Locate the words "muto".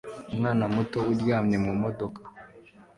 0.75-0.99